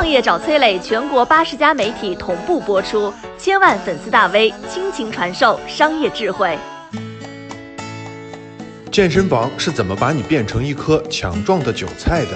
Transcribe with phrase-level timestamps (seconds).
[0.00, 6.56] 创业找崔磊，全国八十家媒体同步播出，千万粉丝大 V 倾情传授商业智慧。
[8.90, 12.30] 健身房是怎么把你变成一颗强壮的韭菜的？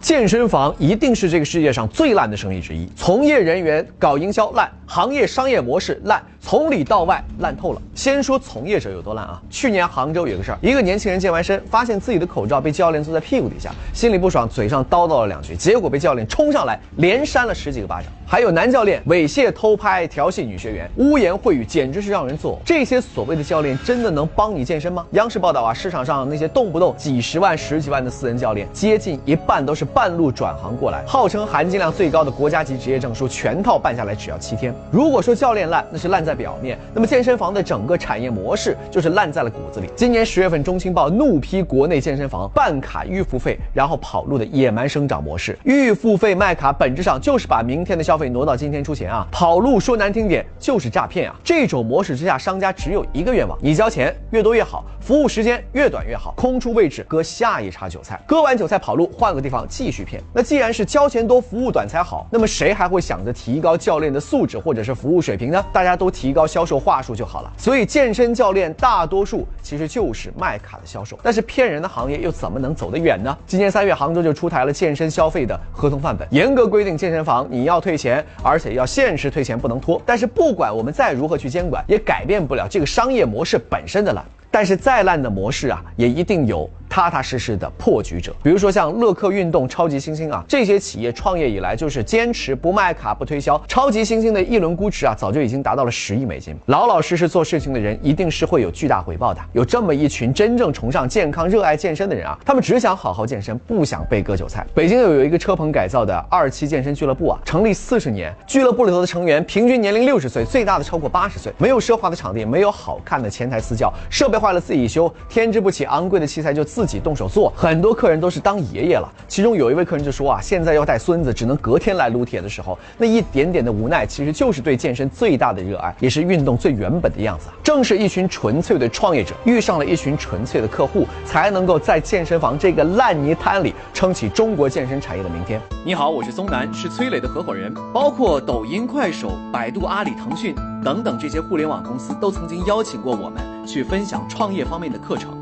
[0.00, 7.80] 健身房一定是这个世界上最烂的生意之一，从业人员搞营销烂，行业商业模式烂，从里到外烂透了。
[7.94, 9.40] 先说从业者有多烂啊！
[9.48, 18.10] 去年杭州有个事儿，一个年轻人健完身，发现自己的口罩被教练坐在屁股底下，心里不爽，嘴上叨叨了两句，结果被教练冲上来连扇了十几个巴掌。
[18.26, 22.66] 还有男教练猥亵、偷拍、调戏女学员，污言秽语，简直是让人作呕。
[22.66, 25.06] 这些所谓的教练真的能帮你健身吗？
[25.12, 29.86] 央视报道啊，市场上那些动不动几十万、十几万的私人教练，接近一半都是。
[29.94, 34.74] 半路转行过来，号称含金量最高的国家级职业证书，全套办下来只要七天。
[34.90, 39.88] 如果说教练烂，那是烂在表面，那么健身房的整个产业模式就是烂在了骨子里。
[39.96, 45.58] 今年十月份，中青报怒批国内健身房办卡预付费，然后跑路的野蛮生长模式。
[45.64, 51.36] 预付费卖卡本质上就是把明天的消费挪到今天出钱啊，跑路说难听点就是诈骗啊。
[51.42, 59.66] 这种模式之下，商家只有一个愿望：你交钱越多越好，服务时间越短越好，空出位置割下一茬韭菜，割完韭菜跑路，换个地方。
[59.68, 60.22] 继续骗。
[60.34, 65.64] 那既然是交钱多、服务短才好，那么谁还会想着提高教练的素质或者是服务水平呢？
[65.72, 67.52] 大家都提高销售话术就好了。
[67.58, 71.18] 所以健身教练大多数其实就是卖卡的销售。
[71.20, 73.36] 但是骗人的行业又怎么能走得远呢？
[73.44, 80.00] 今年三月，杭州就出台了健身消费的合同范本，严格规定健身房你要退钱，而且要限时退钱，不能拖。
[80.06, 84.24] 但是不管我们再如何去监管，也改变不了这个商业模式本身的烂。
[84.48, 86.70] 但是再烂的模式啊，也一定有。
[86.92, 93.58] 踏踏实实的破局者，比如说像乐客运动、超级星星啊，这些企业创业以来就是坚持不卖卡、不推销。
[93.66, 96.54] 超级星星的一轮估值啊，早就已经达到了十亿美金。
[96.66, 99.40] 老老实实做事情的人，一定是会有巨大回报的。
[99.54, 104.66] 有这么一群真正崇尚健康、热爱健身的人啊，他们只想好好健身，不想被割韭菜。
[104.74, 111.50] 北京有有一个车棚改造的二期健身俱乐部啊，成立四十年，俱乐部里头的成员平均年龄六十岁，最大的超过八十岁。
[111.56, 116.81] 没有奢华的场地，没有好看的前台私教，设备坏了自己修，添置不起昂贵的器材就自。
[116.84, 119.08] 自己动手做，很多客人都是当爷爷了。
[119.28, 127.46] 其中有一位客人就说啊，现在要带孙子，只能隔天来撸铁的时候，那一点点的无奈，其实就是对健身最大的热爱，也是运动最原本的样子。
[127.62, 135.60] 正是一群纯粹的创业者遇上了一群纯粹的客户，才能够在健身房这个烂泥滩里撑起中国健身产业的明天。
[135.84, 137.72] 你好，我是松南，是崔磊的合伙人。
[137.94, 145.41] 包括抖音、快手、百度、阿里、腾讯等等这些互联网公司，都曾经邀请过我们去分享创业方面的课程。